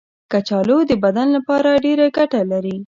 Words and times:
کچالو 0.31 0.77
د 0.89 0.91
بدن 1.03 1.27
لپاره 1.37 1.69
ډېره 1.85 2.05
ګټه 2.17 2.41
لري. 2.51 2.77